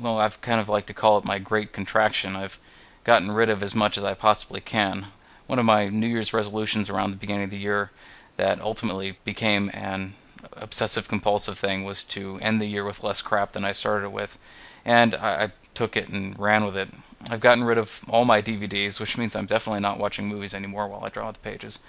well, 0.00 0.18
I've 0.18 0.40
kind 0.40 0.58
of 0.58 0.68
like 0.68 0.86
to 0.86 0.94
call 0.94 1.16
it 1.16 1.24
my 1.24 1.38
great 1.38 1.72
contraction. 1.72 2.34
I've 2.34 2.58
gotten 3.04 3.30
rid 3.30 3.50
of 3.50 3.62
as 3.62 3.72
much 3.72 3.96
as 3.96 4.02
I 4.02 4.14
possibly 4.14 4.60
can. 4.60 5.06
One 5.46 5.60
of 5.60 5.64
my 5.64 5.90
New 5.90 6.08
Year's 6.08 6.34
resolutions 6.34 6.90
around 6.90 7.12
the 7.12 7.16
beginning 7.16 7.44
of 7.44 7.50
the 7.50 7.56
year 7.56 7.92
that 8.36 8.60
ultimately 8.60 9.18
became 9.24 9.70
an 9.74 10.14
obsessive 10.52 11.08
compulsive 11.08 11.58
thing 11.58 11.84
was 11.84 12.02
to 12.02 12.38
end 12.40 12.60
the 12.60 12.66
year 12.66 12.84
with 12.84 13.02
less 13.02 13.22
crap 13.22 13.52
than 13.52 13.64
I 13.64 13.72
started 13.72 14.10
with. 14.10 14.38
And 14.84 15.14
I, 15.14 15.44
I 15.44 15.50
took 15.74 15.96
it 15.96 16.08
and 16.08 16.38
ran 16.38 16.64
with 16.64 16.76
it. 16.76 16.88
I've 17.28 17.40
gotten 17.40 17.64
rid 17.64 17.78
of 17.78 18.02
all 18.08 18.24
my 18.24 18.40
DVDs, 18.40 19.00
which 19.00 19.18
means 19.18 19.34
I'm 19.34 19.46
definitely 19.46 19.80
not 19.80 19.98
watching 19.98 20.28
movies 20.28 20.54
anymore 20.54 20.86
while 20.86 21.04
I 21.04 21.08
draw 21.08 21.30
the 21.32 21.38
pages. 21.38 21.80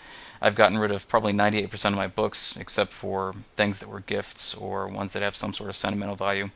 I've 0.41 0.55
gotten 0.55 0.77
rid 0.77 0.91
of 0.91 1.07
probably 1.07 1.33
98% 1.33 1.85
of 1.85 1.95
my 1.95 2.07
books, 2.07 2.57
except 2.57 2.91
for 2.91 3.33
things 3.55 3.79
that 3.79 3.89
were 3.89 3.99
gifts 3.99 4.53
or 4.55 4.87
ones 4.87 5.13
that 5.13 5.23
have 5.23 5.35
some 5.35 5.53
sort 5.53 5.69
of 5.69 5.75
sentimental 5.75 6.15
value. 6.15 6.49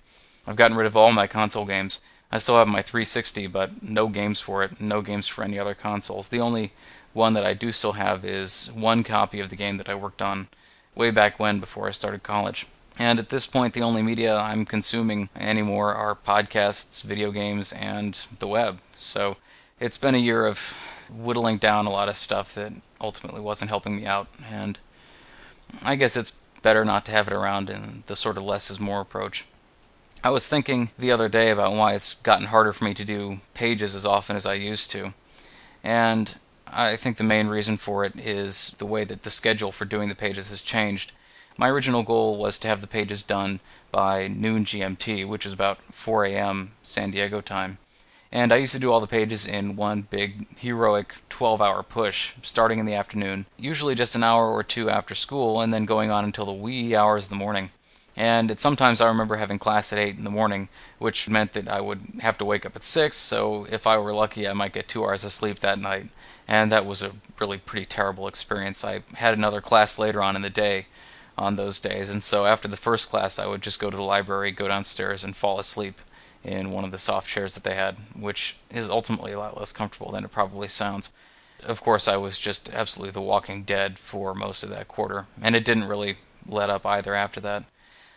I've 0.48 0.56
gotten 0.56 0.78
rid 0.78 0.88
of 0.88 0.98
all 0.98 1.12
my 1.12 1.28
console 1.28 1.66
games. 1.66 2.02
I 2.32 2.38
still 2.38 2.58
have 2.58 2.68
my 2.68 2.82
360, 2.82 3.48
but 3.48 3.84
no 3.84 4.08
games 4.08 4.40
for 4.40 4.64
it, 4.64 4.80
no 4.80 5.02
games 5.02 5.28
for 5.28 5.44
any 5.44 5.60
other 5.60 5.74
consoles. 5.74 6.30
The 6.30 6.40
only 6.40 6.72
one 7.14 7.34
that 7.34 7.46
I 7.46 7.54
do 7.54 7.72
still 7.72 7.94
have 7.94 8.24
is 8.24 8.72
one 8.74 9.04
copy 9.04 9.40
of 9.40 9.50
the 9.50 9.56
game 9.56 9.78
that 9.78 9.90
I 9.90 9.96
worked 9.96 10.22
on 10.22 10.48
way 10.96 11.12
back 11.12 11.40
when 11.40 11.60
before 11.60 11.88
I 11.88 11.92
started 11.92 12.24
college. 12.24 12.68
And 12.98 13.20
at 13.20 13.30
this 13.30 13.48
point, 13.48 13.74
the 13.74 13.82
only 13.82 14.02
media 14.02 14.38
I'm 14.38 14.66
consuming 14.66 15.30
anymore 15.36 15.94
are 15.94 16.16
podcasts, 16.16 17.04
video 17.04 17.32
games, 17.32 17.72
and 17.74 18.20
the 18.40 18.48
web. 18.48 18.80
So 18.96 19.38
it's 19.80 19.98
been 19.98 20.16
a 20.16 20.20
year 20.20 20.46
of 20.46 21.08
whittling 21.10 21.58
down 21.58 21.86
a 21.86 21.92
lot 21.92 22.10
of 22.10 22.16
stuff 22.16 22.54
that 22.56 22.74
ultimately 23.00 23.42
wasn't 23.42 23.70
helping 23.70 23.96
me 23.96 24.06
out. 24.06 24.28
And 24.50 24.78
I 25.84 25.96
guess 25.96 26.16
it's 26.16 26.32
better 26.62 26.86
not 26.86 27.06
to 27.06 27.12
have 27.12 27.28
it 27.28 27.34
around 27.34 27.70
in 27.70 28.04
the 28.08 28.16
sort 28.16 28.38
of 28.38 28.44
less 28.44 28.70
is 28.70 28.80
more 28.80 29.02
approach. 29.02 29.46
I 30.24 30.30
was 30.30 30.48
thinking 30.48 30.92
the 31.00 31.12
other 31.12 31.28
day 31.28 31.50
about 31.50 31.74
why 31.74 31.94
it's 31.96 32.14
gotten 32.14 32.48
harder 32.48 32.74
for 32.74 32.84
me 32.84 32.94
to 32.94 33.04
do 33.04 33.38
pages 33.56 33.96
as 33.96 34.06
often 34.06 34.36
as 34.36 34.46
I 34.46 34.54
used 34.54 34.92
to. 34.92 35.14
And 35.84 36.36
I 36.74 36.96
think 36.96 37.18
the 37.18 37.24
main 37.24 37.48
reason 37.48 37.76
for 37.76 38.06
it 38.06 38.18
is 38.18 38.76
the 38.78 38.86
way 38.86 39.04
that 39.04 39.24
the 39.24 39.30
schedule 39.30 39.72
for 39.72 39.84
doing 39.84 40.08
the 40.08 40.16
pages 40.16 40.50
has 40.52 40.62
changed. 40.62 41.12
My 41.58 41.70
original 41.70 42.02
goal 42.02 42.38
was 42.38 42.58
to 42.60 42.68
have 42.70 42.80
the 42.80 42.88
pages 42.88 43.24
done 43.24 43.60
by 43.92 44.28
noon 44.28 44.64
GMT, 44.64 45.28
which 45.28 45.46
is 45.46 45.52
about 45.52 45.84
4 45.94 46.26
a.m. 46.26 46.72
San 46.82 47.12
Diego 47.12 47.42
time. 47.42 47.78
And 48.32 48.54
I 48.54 48.58
used 48.58 48.72
to 48.72 48.80
do 48.80 48.92
all 48.92 49.02
the 49.02 49.08
pages 49.08 49.46
in 49.46 49.76
one 49.76 50.04
big, 50.04 50.48
heroic 50.58 51.16
12 51.28 51.62
hour 51.62 51.84
push, 51.84 52.36
starting 52.42 52.80
in 52.80 52.86
the 52.86 52.94
afternoon, 52.94 53.46
usually 53.58 53.94
just 53.94 54.16
an 54.16 54.24
hour 54.24 54.50
or 54.50 54.64
two 54.64 54.90
after 54.90 55.14
school, 55.14 55.60
and 55.60 55.74
then 55.74 55.84
going 55.84 56.10
on 56.10 56.24
until 56.24 56.46
the 56.46 56.54
wee 56.54 56.96
hours 56.96 57.26
of 57.26 57.32
the 57.32 57.36
morning. 57.36 57.72
And 58.16 58.60
sometimes 58.60 59.00
I 59.00 59.08
remember 59.08 59.38
having 59.38 59.58
class 59.58 59.94
at 59.94 60.00
8 60.00 60.18
in 60.18 60.26
the 60.26 60.30
morning, 60.30 60.68
which 61.00 61.30
meant 61.30 61.54
that 61.54 61.70
I 61.70 61.80
would 61.80 62.02
have 62.20 62.38
to 62.40 62.46
wake 62.46 62.66
up 62.66 62.76
at 62.76 62.84
6, 62.84 63.16
so 63.16 63.66
if 63.72 63.88
I 63.88 63.98
were 63.98 64.14
lucky, 64.14 64.48
I 64.48 64.54
might 64.54 64.74
get 64.74 64.90
two 64.90 65.04
hours 65.04 65.24
of 65.24 65.32
sleep 65.32 65.60
that 65.60 65.80
night. 65.80 66.10
And 66.48 66.72
that 66.72 66.86
was 66.86 67.02
a 67.02 67.14
really 67.40 67.58
pretty 67.58 67.86
terrible 67.86 68.28
experience. 68.28 68.84
I 68.84 69.04
had 69.16 69.34
another 69.34 69.62
class 69.62 69.98
later 69.98 70.22
on 70.22 70.36
in 70.36 70.42
the 70.42 70.50
day 70.50 70.88
on 71.38 71.56
those 71.56 71.80
days, 71.80 72.12
and 72.12 72.22
so 72.22 72.46
after 72.46 72.68
the 72.68 72.76
first 72.76 73.10
class, 73.10 73.40
I 73.40 73.48
would 73.48 73.62
just 73.62 73.80
go 73.80 73.90
to 73.90 73.96
the 73.96 74.04
library, 74.04 74.52
go 74.52 74.68
downstairs, 74.68 75.24
and 75.24 75.36
fall 75.36 75.60
asleep 75.60 76.02
in 76.44 76.72
one 76.72 76.84
of 76.84 76.92
the 76.92 76.98
soft 76.98 77.30
chairs 77.30 77.56
that 77.56 77.64
they 77.64 77.76
had, 77.76 77.98
which 78.14 78.58
is 78.70 78.90
ultimately 78.90 79.32
a 79.32 79.40
lot 79.40 79.58
less 79.58 79.72
comfortable 79.72 80.12
than 80.12 80.26
it 80.26 80.32
probably 80.32 80.68
sounds. 80.68 81.14
Of 81.64 81.82
course, 81.82 82.08
I 82.08 82.18
was 82.18 82.38
just 82.38 82.70
absolutely 82.74 83.12
the 83.12 83.22
walking 83.22 83.64
dead 83.64 83.98
for 83.98 84.34
most 84.34 84.64
of 84.64 84.70
that 84.72 84.88
quarter, 84.88 85.28
and 85.42 85.56
it 85.56 85.64
didn't 85.64 85.88
really 85.88 86.16
let 86.46 86.70
up 86.70 86.86
either 86.86 87.16
after 87.16 87.40
that. 87.42 87.64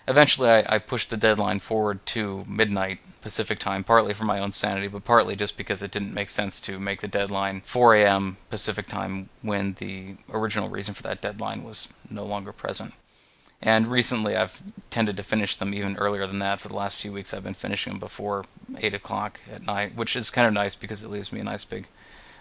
Eventually, 0.06 0.50
I, 0.50 0.64
I 0.68 0.78
pushed 0.78 1.10
the 1.10 1.16
deadline 1.16 1.60
forward 1.60 2.04
to 2.06 2.44
midnight 2.46 2.98
Pacific 3.22 3.58
time, 3.58 3.84
partly 3.84 4.12
for 4.12 4.24
my 4.24 4.38
own 4.38 4.52
sanity, 4.52 4.86
but 4.86 5.04
partly 5.04 5.34
just 5.34 5.56
because 5.56 5.82
it 5.82 5.90
didn't 5.90 6.12
make 6.12 6.28
sense 6.28 6.60
to 6.60 6.78
make 6.78 7.00
the 7.00 7.08
deadline 7.08 7.62
4 7.62 7.94
a.m. 7.94 8.36
Pacific 8.50 8.86
time 8.86 9.30
when 9.40 9.72
the 9.74 10.16
original 10.30 10.68
reason 10.68 10.92
for 10.92 11.02
that 11.04 11.22
deadline 11.22 11.64
was 11.64 11.88
no 12.10 12.24
longer 12.24 12.52
present. 12.52 12.92
And 13.62 13.86
recently, 13.86 14.36
I've 14.36 14.62
tended 14.90 15.16
to 15.16 15.22
finish 15.22 15.56
them 15.56 15.72
even 15.72 15.96
earlier 15.96 16.26
than 16.26 16.38
that. 16.40 16.60
For 16.60 16.68
the 16.68 16.76
last 16.76 17.00
few 17.00 17.12
weeks, 17.12 17.32
I've 17.32 17.44
been 17.44 17.54
finishing 17.54 17.94
them 17.94 18.00
before 18.00 18.44
8 18.78 18.92
o'clock 18.92 19.40
at 19.50 19.62
night, 19.62 19.94
which 19.94 20.16
is 20.16 20.28
kind 20.30 20.46
of 20.46 20.52
nice 20.52 20.74
because 20.74 21.02
it 21.02 21.10
leaves 21.10 21.32
me 21.32 21.40
a 21.40 21.44
nice 21.44 21.64
big 21.64 21.88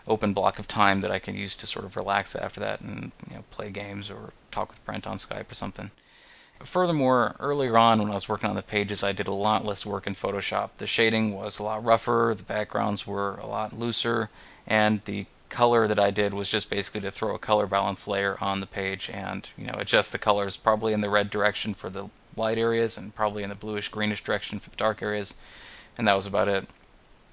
open 0.05 0.33
block 0.33 0.59
of 0.59 0.67
time 0.67 0.99
that 0.99 1.11
I 1.11 1.19
can 1.19 1.35
use 1.35 1.55
to 1.55 1.65
sort 1.65 1.85
of 1.85 1.95
relax 1.95 2.35
after 2.35 2.59
that 2.59 2.81
and 2.81 3.13
you 3.29 3.37
know, 3.37 3.43
play 3.51 3.71
games 3.71 4.11
or 4.11 4.33
talk 4.51 4.67
with 4.67 4.83
Brent 4.83 5.07
on 5.07 5.15
Skype 5.15 5.49
or 5.49 5.55
something. 5.55 5.91
Furthermore, 6.63 7.35
earlier 7.39 7.77
on 7.77 7.99
when 7.99 8.09
I 8.09 8.13
was 8.13 8.29
working 8.29 8.49
on 8.49 8.55
the 8.55 8.61
pages, 8.61 9.03
I 9.03 9.11
did 9.11 9.27
a 9.27 9.33
lot 9.33 9.65
less 9.65 9.85
work 9.85 10.07
in 10.07 10.13
Photoshop. 10.13 10.69
The 10.77 10.87
shading 10.87 11.33
was 11.33 11.59
a 11.59 11.63
lot 11.63 11.83
rougher, 11.83 12.33
the 12.35 12.43
backgrounds 12.43 13.05
were 13.05 13.37
a 13.37 13.45
lot 13.45 13.77
looser, 13.77 14.29
and 14.65 15.03
the 15.05 15.25
color 15.53 15.87
that 15.87 15.99
I 15.99 16.09
did 16.09 16.33
was 16.33 16.49
just 16.49 16.69
basically 16.71 17.01
to 17.01 17.11
throw 17.11 17.35
a 17.35 17.39
color 17.39 17.67
balance 17.67 18.07
layer 18.07 18.37
on 18.41 18.59
the 18.59 18.65
page 18.65 19.07
and 19.13 19.47
you 19.55 19.67
know 19.67 19.75
adjust 19.77 20.11
the 20.11 20.17
colors 20.17 20.57
probably 20.57 20.93
in 20.93 21.01
the 21.01 21.11
red 21.11 21.29
direction 21.29 21.75
for 21.75 21.91
the 21.91 22.09
light 22.35 22.57
areas 22.57 22.97
and 22.97 23.13
probably 23.13 23.43
in 23.43 23.49
the 23.49 23.55
bluish 23.55 23.87
greenish 23.87 24.23
direction 24.23 24.57
for 24.57 24.71
the 24.71 24.75
dark 24.75 25.03
areas 25.03 25.35
and 25.95 26.07
that 26.07 26.15
was 26.15 26.25
about 26.25 26.47
it 26.47 26.67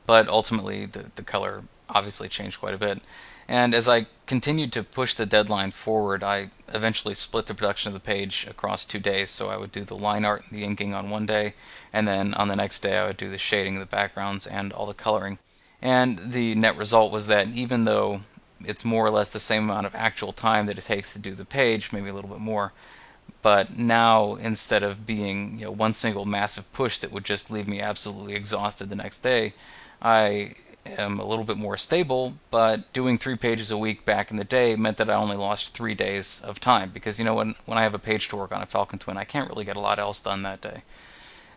but 0.05 0.29
ultimately 0.29 0.85
the, 0.85 1.07
the 1.17 1.23
color 1.23 1.63
obviously 1.95 2.29
changed 2.29 2.61
quite 2.61 2.75
a 2.75 2.79
bit. 2.79 3.01
And 3.49 3.75
as 3.75 3.89
I 3.89 4.07
continued 4.27 4.73
to 4.75 4.85
push 4.85 5.15
the 5.15 5.27
deadline 5.27 5.73
forward 5.73 6.23
I 6.23 6.51
eventually 6.73 7.15
split 7.15 7.47
the 7.47 7.55
production 7.55 7.89
of 7.89 7.95
the 7.95 8.01
page 8.01 8.47
across 8.49 8.85
two 8.85 9.01
days. 9.01 9.31
So 9.31 9.49
I 9.49 9.57
would 9.57 9.73
do 9.73 9.83
the 9.83 9.97
line 9.97 10.25
art 10.25 10.45
and 10.49 10.57
the 10.57 10.65
inking 10.65 10.95
on 10.95 11.11
one 11.11 11.27
day 11.27 11.55
and 11.93 12.07
then 12.07 12.33
on 12.35 12.49
the 12.49 12.57
next 12.57 12.81
day 12.81 12.97
I 12.97 13.07
would 13.07 13.17
do 13.17 13.29
the 13.29 13.39
shading 13.39 13.79
the 13.79 13.87
backgrounds 13.87 14.47
and 14.47 14.73
all 14.73 14.87
the 14.87 14.95
coloring. 14.95 15.39
And 15.83 16.19
the 16.19 16.55
net 16.55 16.77
result 16.77 17.11
was 17.11 17.27
that 17.27 17.49
even 17.49 17.85
though 17.85 18.21
it's 18.65 18.85
more 18.85 19.07
or 19.07 19.11
less 19.11 19.33
the 19.33 19.41
same 19.41 19.65
amount 19.65 19.87
of 19.87 19.95
actual 19.95 20.33
time 20.33 20.67
that 20.67 20.79
it 20.79 20.85
takes 20.85 21.13
to 21.15 21.19
do 21.19 21.35
the 21.35 21.45
page, 21.45 21.93
maybe 21.93 22.11
a 22.11 22.15
little 22.15 22.31
bit 22.31 22.41
more, 22.41 22.73
but 23.43 23.79
now 23.79 24.35
instead 24.35 24.83
of 24.83 25.07
being 25.07 25.59
you 25.59 25.65
know 25.65 25.71
one 25.71 25.95
single 25.95 26.25
massive 26.25 26.71
push 26.73 26.99
that 26.99 27.13
would 27.13 27.25
just 27.25 27.51
leave 27.51 27.67
me 27.67 27.81
absolutely 27.81 28.35
exhausted 28.35 28.91
the 28.91 28.97
next 28.97 29.21
day, 29.21 29.55
I 30.03 30.55
am 30.87 31.19
a 31.19 31.27
little 31.27 31.45
bit 31.45 31.57
more 31.57 31.77
stable, 31.77 32.35
but 32.51 32.93
doing 32.93 33.19
three 33.19 33.37
pages 33.37 33.71
a 33.71 33.79
week 33.79 34.05
back 34.05 34.31
in 34.31 34.37
the 34.37 34.45
day 34.45 34.77
meant 34.77 34.97
that 34.97 35.11
I 35.11 35.15
only 35.15 35.37
lost 35.37 35.75
three 35.75 35.95
days 35.95 36.43
of 36.43 36.61
time 36.61 36.91
because 36.91 37.19
you 37.19 37.25
know 37.25 37.35
when 37.35 37.55
when 37.67 37.79
I 37.79 37.83
have 37.83 37.95
a 37.95 37.99
page 37.99 38.29
to 38.29 38.37
work 38.37 38.53
on 38.53 38.63
a 38.63 38.67
Falcon 38.67 38.99
Twin, 38.99 39.17
I 39.17 39.25
can't 39.25 39.49
really 39.49 39.65
get 39.65 39.77
a 39.77 39.81
lot 39.81 39.99
else 39.99 40.21
done 40.21 40.43
that 40.43 40.61
day. 40.61 40.83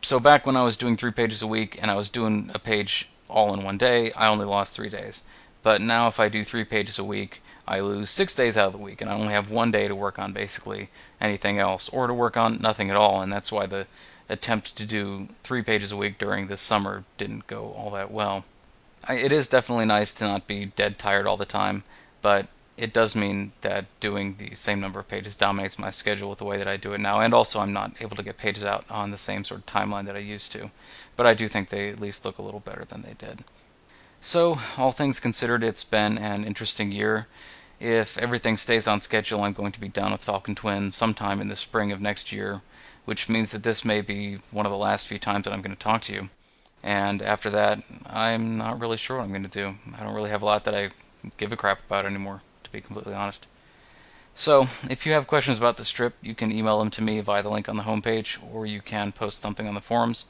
So 0.02 0.20
back 0.20 0.46
when 0.46 0.58
I 0.58 0.64
was 0.64 0.78
doing 0.78 0.98
three 0.98 1.12
pages 1.12 1.42
a 1.42 1.48
week 1.48 1.78
and 1.82 1.90
I 1.90 1.96
was 1.96 2.10
doing 2.10 2.52
a 2.54 2.60
page 2.60 3.10
all 3.30 3.54
in 3.54 3.64
one 3.64 3.78
day, 3.78 4.12
I 4.14 4.28
only 4.28 4.46
lost 4.46 4.76
three 4.76 4.90
days. 4.90 5.24
But 5.64 5.82
now, 5.82 6.10
if 6.10 6.20
I 6.20 6.28
do 6.28 6.44
three 6.44 6.66
pages 6.66 7.00
a 7.00 7.06
week, 7.06 7.42
I 7.66 7.80
lose 7.80 8.10
six 8.10 8.36
days 8.36 8.58
out 8.58 8.68
of 8.68 8.74
the 8.74 8.78
week, 8.80 9.00
and 9.00 9.10
I 9.10 9.14
only 9.14 9.34
have 9.34 9.50
one 9.50 9.72
day 9.72 9.88
to 9.88 9.96
work 9.96 10.20
on 10.20 10.34
basically 10.34 10.90
anything 11.22 11.58
else, 11.58 11.88
or 11.88 12.06
to 12.06 12.14
work 12.14 12.36
on 12.36 12.60
nothing 12.60 12.90
at 12.90 12.98
all. 12.98 13.22
And 13.22 13.32
that's 13.32 13.50
why 13.50 13.66
the 13.66 13.88
attempt 14.28 14.76
to 14.76 14.86
do 14.86 15.30
three 15.42 15.62
pages 15.62 15.94
a 15.94 15.98
week 15.98 16.18
during 16.18 16.48
this 16.48 16.60
summer 16.60 17.06
didn't 17.18 17.48
go 17.48 17.74
all 17.78 17.92
that 17.92 18.12
well. 18.12 18.44
It 19.10 19.32
is 19.32 19.48
definitely 19.48 19.86
nice 19.86 20.14
to 20.16 20.26
not 20.26 20.48
be 20.48 20.66
dead 20.66 20.98
tired 20.98 21.28
all 21.28 21.38
the 21.38 21.46
time, 21.46 21.84
but 22.22 22.48
it 22.78 22.94
does 22.94 23.16
mean 23.16 23.52
that 23.62 23.86
doing 24.00 24.36
the 24.36 24.56
same 24.56 24.80
number 24.80 25.00
of 25.00 25.08
pages 25.08 25.36
dominates 25.36 25.78
my 25.78 25.90
schedule 25.90 26.30
with 26.30 26.40
the 26.40 26.46
way 26.46 26.58
that 26.58 26.68
I 26.68 26.78
do 26.78 26.94
it 26.94 27.02
now, 27.02 27.20
and 27.20 27.34
also 27.34 27.60
I'm 27.60 27.74
not 27.74 27.94
able 28.00 28.16
to 28.16 28.24
get 28.24 28.38
pages 28.38 28.64
out 28.64 28.86
on 28.90 29.12
the 29.12 29.18
same 29.18 29.44
sort 29.44 29.60
of 29.60 29.66
timeline 29.66 30.06
that 30.06 30.16
I 30.16 30.20
used 30.20 30.52
to. 30.54 30.72
But 31.16 31.28
I 31.28 31.34
do 31.34 31.48
think 31.48 31.70
they 31.70 31.90
at 31.90 32.00
least 32.00 32.26
look 32.26 32.38
a 32.38 32.42
little 32.42 32.60
better 32.60 32.86
than 32.86 33.04
they 33.04 33.14
did. 33.14 33.44
So, 34.22 34.58
all 34.78 34.92
things 34.92 35.20
considered, 35.20 35.64
it's 35.64 35.84
been 35.84 36.18
an 36.18 36.46
interesting 36.46 36.92
year. 36.92 37.28
If 37.80 38.18
everything 38.18 38.56
stays 38.56 38.88
on 38.88 39.02
schedule, 39.02 39.44
I'm 39.44 39.54
going 39.54 39.74
to 39.74 39.82
be 39.82 39.90
done 39.90 40.14
with 40.14 40.24
Falcon 40.24 40.56
Twin 40.56 40.92
sometime 40.92 41.42
in 41.42 41.50
the 41.50 41.56
spring 41.58 41.92
of 41.92 42.00
next 42.00 42.32
year, 42.32 42.62
which 43.04 43.28
means 43.28 43.52
that 43.52 43.64
this 43.64 43.84
may 43.84 44.00
be 44.00 44.36
one 44.52 44.66
of 44.66 44.72
the 44.72 44.78
last 44.78 45.08
few 45.08 45.20
times 45.20 45.44
that 45.44 45.52
I'm 45.52 45.62
going 45.62 45.76
to 45.76 45.80
talk 45.80 46.02
to 46.04 46.14
you. 46.14 46.30
And 46.84 47.22
after 47.22 47.50
that, 47.50 47.82
I'm 48.06 48.58
not 48.58 48.80
really 48.80 48.98
sure 48.98 49.18
what 49.18 49.24
I'm 49.24 49.30
going 49.30 49.44
to 49.44 49.50
do. 49.50 49.76
I 49.98 50.04
don't 50.04 50.14
really 50.14 50.30
have 50.30 50.42
a 50.42 50.46
lot 50.46 50.66
that 50.66 50.76
I 50.76 50.90
give 51.38 51.52
a 51.54 51.56
crap 51.56 51.86
about 51.86 52.06
anymore 52.06 52.42
to 52.64 52.72
be 52.72 52.82
completely 52.82 53.14
honest. 53.14 53.48
So, 54.36 54.64
if 54.90 55.06
you 55.06 55.14
have 55.14 55.28
questions 55.28 55.60
about 55.60 55.78
the 55.78 55.86
strip, 55.86 56.16
you 56.22 56.34
can 56.34 56.52
email 56.52 56.80
them 56.80 56.90
to 56.92 57.04
me 57.04 57.22
via 57.22 57.44
the 57.44 57.50
link 57.50 57.70
on 57.70 57.78
the 57.78 57.84
homepage, 57.84 58.40
or 58.52 58.66
you 58.66 58.82
can 58.82 59.12
post 59.12 59.40
something 59.40 59.68
on 59.68 59.76
the 59.76 59.82
forums. 59.82 60.26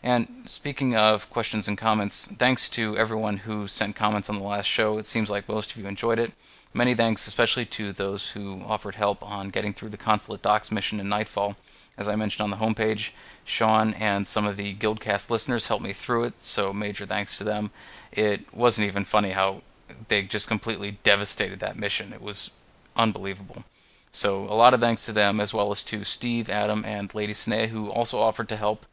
And 0.00 0.28
speaking 0.44 0.94
of 0.94 1.28
questions 1.28 1.66
and 1.66 1.76
comments, 1.76 2.28
thanks 2.28 2.68
to 2.70 2.96
everyone 2.96 3.38
who 3.38 3.66
sent 3.66 3.96
comments 3.96 4.30
on 4.30 4.38
the 4.38 4.46
last 4.46 4.66
show. 4.66 4.96
It 4.98 5.06
seems 5.06 5.28
like 5.28 5.48
most 5.48 5.72
of 5.72 5.78
you 5.78 5.88
enjoyed 5.88 6.20
it. 6.20 6.32
Many 6.72 6.94
thanks, 6.94 7.26
especially 7.26 7.64
to 7.64 7.92
those 7.92 8.30
who 8.30 8.62
offered 8.64 8.94
help 8.94 9.28
on 9.28 9.48
getting 9.48 9.72
through 9.72 9.88
the 9.88 9.96
Consulate 9.96 10.42
Docks 10.42 10.70
mission 10.70 11.00
in 11.00 11.08
Nightfall. 11.08 11.56
As 11.98 12.08
I 12.08 12.16
mentioned 12.16 12.44
on 12.44 12.50
the 12.50 12.64
homepage, 12.64 13.10
Sean 13.44 13.92
and 13.94 14.26
some 14.26 14.46
of 14.46 14.56
the 14.56 14.74
Guildcast 14.74 15.30
listeners 15.30 15.66
helped 15.66 15.82
me 15.82 15.92
through 15.92 16.24
it, 16.24 16.40
so 16.40 16.72
major 16.72 17.04
thanks 17.04 17.36
to 17.38 17.44
them. 17.44 17.72
It 18.12 18.54
wasn't 18.54 18.86
even 18.86 19.04
funny 19.04 19.30
how 19.30 19.62
they 20.06 20.22
just 20.22 20.46
completely 20.46 20.98
devastated 21.02 21.58
that 21.60 21.76
mission. 21.76 22.12
It 22.12 22.22
was 22.22 22.52
unbelievable. 22.96 23.64
So 24.12 24.44
a 24.44 24.54
lot 24.54 24.74
of 24.74 24.80
thanks 24.80 25.04
to 25.06 25.12
them, 25.12 25.40
as 25.40 25.52
well 25.52 25.70
as 25.72 25.82
to 25.84 26.04
Steve, 26.04 26.48
Adam, 26.48 26.84
and 26.84 27.12
Lady 27.14 27.32
Snea, 27.32 27.68
who 27.68 27.90
also 27.90 28.20
offered 28.20 28.48
to 28.50 28.56
help. 28.56 28.86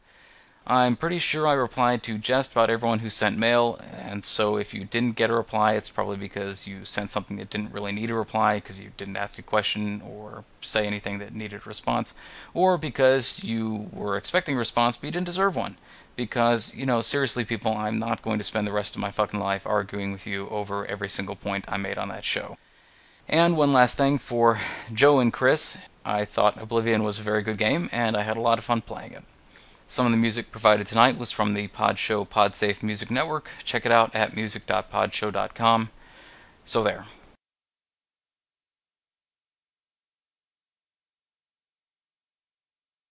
I'm 0.68 0.96
pretty 0.96 1.20
sure 1.20 1.46
I 1.46 1.52
replied 1.52 2.02
to 2.04 2.18
just 2.18 2.50
about 2.50 2.70
everyone 2.70 2.98
who 2.98 3.08
sent 3.08 3.38
mail, 3.38 3.78
and 3.96 4.24
so 4.24 4.56
if 4.56 4.74
you 4.74 4.84
didn't 4.84 5.14
get 5.14 5.30
a 5.30 5.34
reply, 5.34 5.74
it's 5.74 5.90
probably 5.90 6.16
because 6.16 6.66
you 6.66 6.84
sent 6.84 7.12
something 7.12 7.36
that 7.36 7.50
didn't 7.50 7.72
really 7.72 7.92
need 7.92 8.10
a 8.10 8.14
reply, 8.14 8.56
because 8.56 8.80
you 8.80 8.90
didn't 8.96 9.16
ask 9.16 9.38
a 9.38 9.42
question 9.42 10.02
or 10.04 10.42
say 10.60 10.84
anything 10.84 11.20
that 11.20 11.32
needed 11.32 11.62
a 11.64 11.68
response, 11.68 12.14
or 12.52 12.76
because 12.76 13.44
you 13.44 13.88
were 13.92 14.16
expecting 14.16 14.56
a 14.56 14.58
response 14.58 14.96
but 14.96 15.04
you 15.04 15.12
didn't 15.12 15.26
deserve 15.26 15.54
one 15.54 15.76
because, 16.16 16.74
you 16.74 16.84
know, 16.84 17.00
seriously, 17.00 17.44
people, 17.44 17.72
I'm 17.72 17.98
not 17.98 18.22
going 18.22 18.38
to 18.38 18.44
spend 18.44 18.66
the 18.66 18.72
rest 18.72 18.96
of 18.96 19.00
my 19.00 19.10
fucking 19.12 19.38
life 19.38 19.66
arguing 19.66 20.10
with 20.10 20.26
you 20.26 20.48
over 20.48 20.84
every 20.86 21.08
single 21.08 21.36
point 21.36 21.66
I 21.68 21.76
made 21.76 21.98
on 21.98 22.08
that 22.08 22.24
show. 22.24 22.56
And 23.28 23.56
one 23.56 23.72
last 23.72 23.96
thing 23.98 24.18
for 24.18 24.58
Joe 24.92 25.20
and 25.20 25.32
Chris 25.32 25.78
I 26.04 26.24
thought 26.24 26.60
Oblivion 26.60 27.02
was 27.02 27.18
a 27.18 27.22
very 27.22 27.42
good 27.42 27.58
game, 27.58 27.88
and 27.92 28.16
I 28.16 28.22
had 28.22 28.36
a 28.36 28.40
lot 28.40 28.58
of 28.58 28.64
fun 28.64 28.80
playing 28.80 29.12
it. 29.12 29.24
Some 29.88 30.04
of 30.04 30.10
the 30.10 30.18
music 30.18 30.50
provided 30.50 30.84
tonight 30.84 31.16
was 31.16 31.30
from 31.30 31.54
the 31.54 31.68
Podshow 31.68 32.26
Podsafe 32.28 32.82
Music 32.82 33.08
Network. 33.08 33.50
Check 33.62 33.86
it 33.86 33.92
out 33.92 34.12
at 34.16 34.34
music.podshow.com. 34.34 35.90
So 36.64 36.82
there. 36.82 37.04